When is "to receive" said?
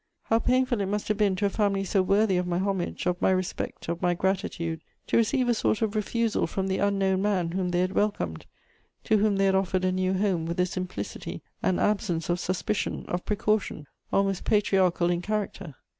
5.05-5.47